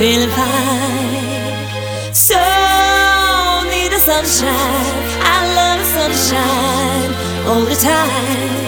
feeling 0.00 0.30
fine. 0.30 2.14
So 2.14 2.40
need 3.70 3.92
the 3.92 3.98
sunshine. 3.98 4.96
I 5.36 5.38
love 5.58 5.78
the 5.82 5.88
sunshine 5.98 7.10
all 7.48 7.64
the 7.72 7.78
time. 7.92 8.64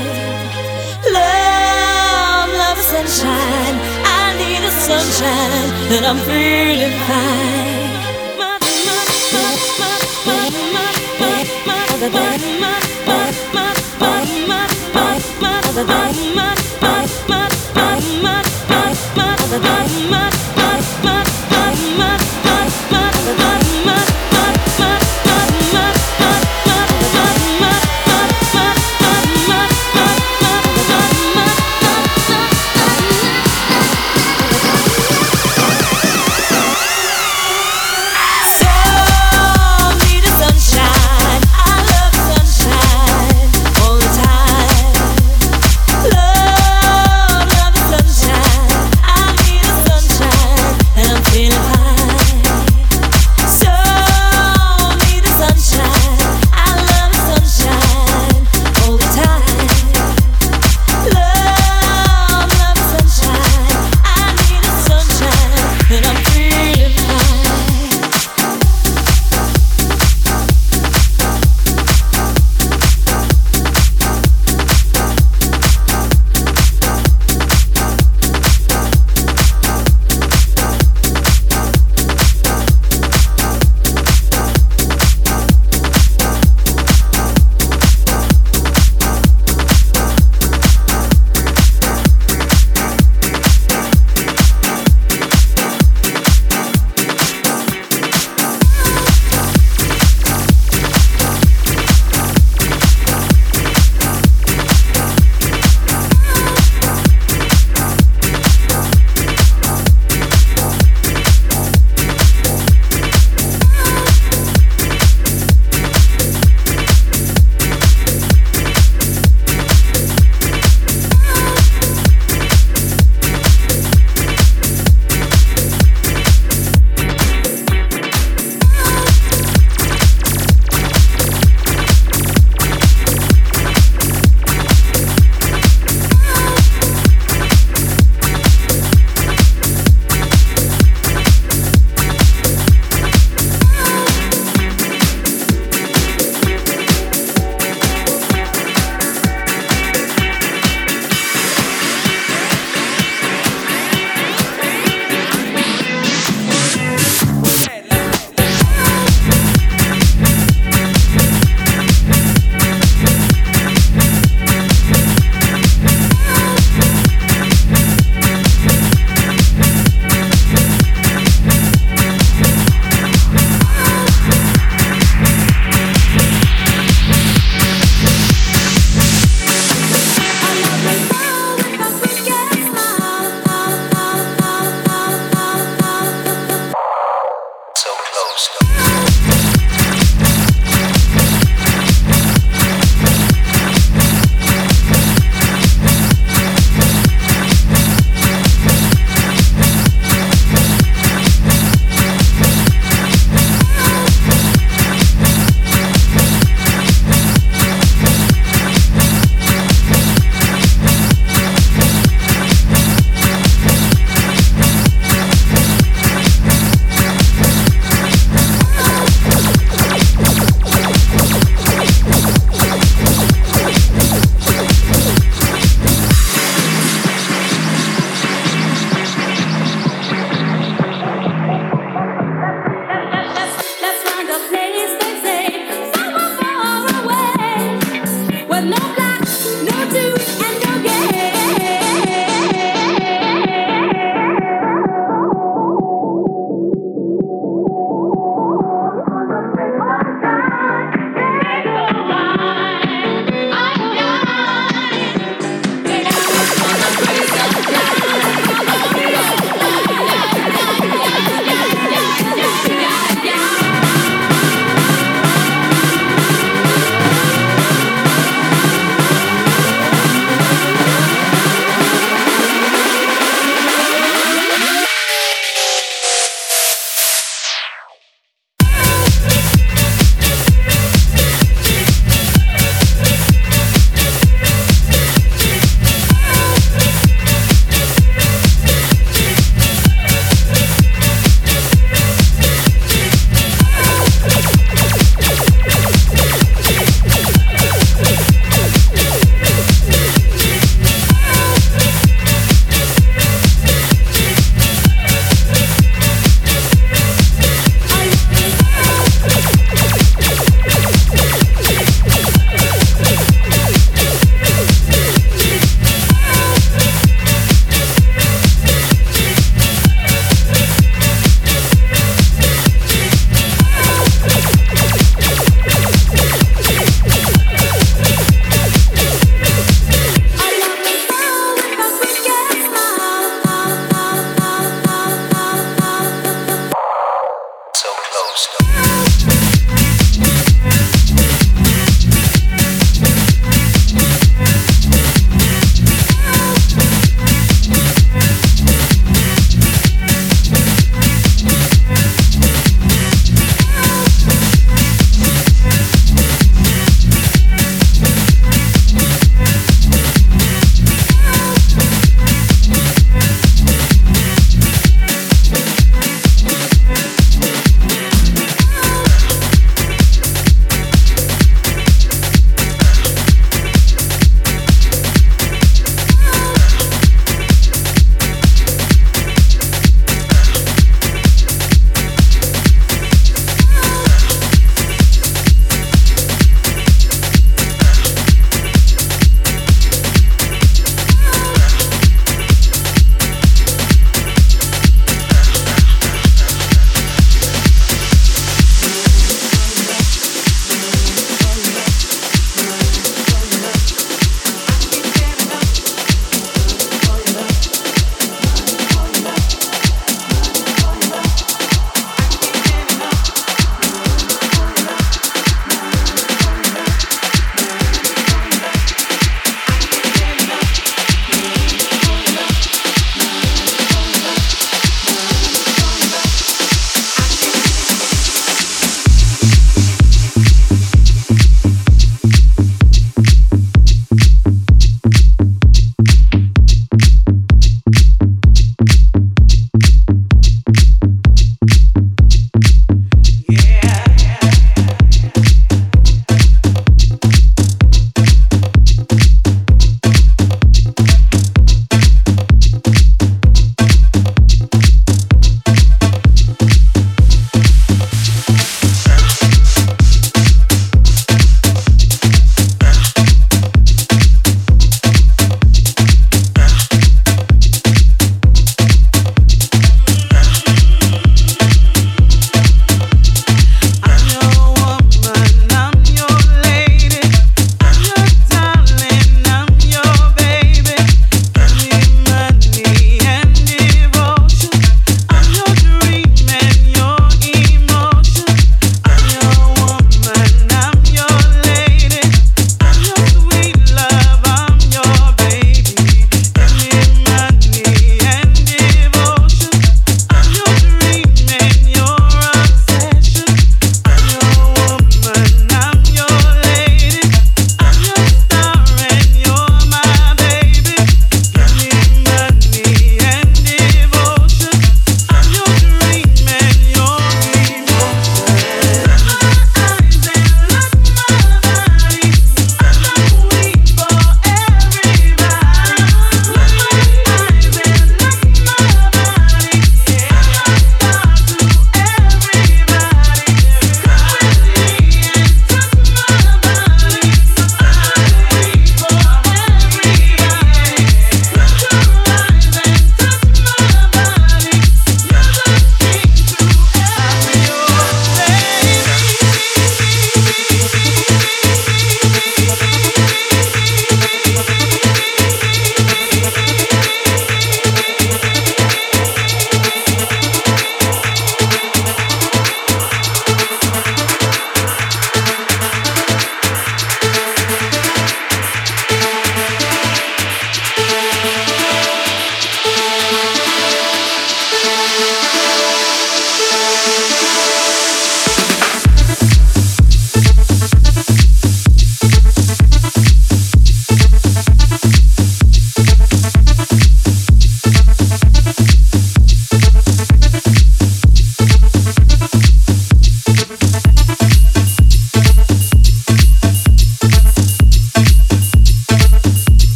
Love, 1.18 2.48
love 2.62 2.76
the 2.76 2.86
sunshine. 2.94 3.76
I 4.20 4.24
need 4.40 4.60
the 4.66 4.72
sunshine, 4.88 5.70
and 5.94 6.04
I'm 6.04 6.18
feeling 6.28 6.96
fine. 7.08 7.72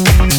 Okay. 0.00 0.37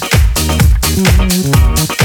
Mm-hmm. 0.00 1.99